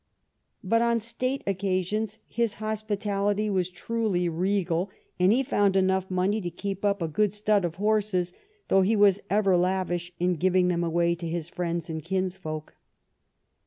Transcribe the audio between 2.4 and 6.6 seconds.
hospitality was truly regal, and he found enough money to